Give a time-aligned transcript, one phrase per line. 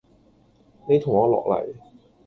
[0.89, 1.75] 你同我落黎!